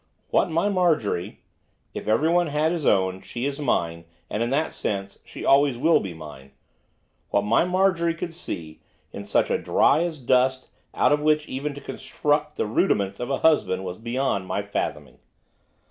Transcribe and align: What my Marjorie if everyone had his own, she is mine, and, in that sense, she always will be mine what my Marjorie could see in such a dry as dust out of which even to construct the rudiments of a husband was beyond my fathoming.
What 0.31 0.49
my 0.49 0.67
Marjorie 0.67 1.41
if 1.93 2.07
everyone 2.07 2.47
had 2.47 2.71
his 2.71 2.87
own, 2.87 3.21
she 3.21 3.45
is 3.45 3.59
mine, 3.59 4.05
and, 4.31 4.41
in 4.41 4.49
that 4.49 4.73
sense, 4.73 5.19
she 5.23 5.45
always 5.45 5.77
will 5.77 5.99
be 5.99 6.11
mine 6.11 6.53
what 7.29 7.43
my 7.43 7.65
Marjorie 7.65 8.15
could 8.15 8.33
see 8.33 8.81
in 9.13 9.25
such 9.25 9.51
a 9.51 9.59
dry 9.61 10.01
as 10.01 10.17
dust 10.17 10.69
out 10.95 11.11
of 11.13 11.19
which 11.21 11.47
even 11.47 11.75
to 11.75 11.81
construct 11.81 12.55
the 12.55 12.65
rudiments 12.65 13.19
of 13.19 13.29
a 13.29 13.41
husband 13.45 13.85
was 13.85 13.99
beyond 13.99 14.47
my 14.47 14.63
fathoming. 14.63 15.19